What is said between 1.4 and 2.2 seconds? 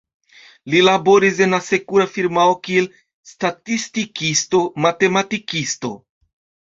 en asekura